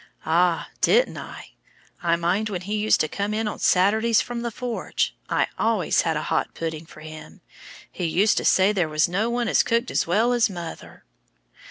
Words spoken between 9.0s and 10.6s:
no one as cooked as well as